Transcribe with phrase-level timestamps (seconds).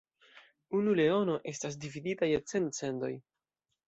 [0.77, 3.11] Unu leono estas dividita je cent "cendoj".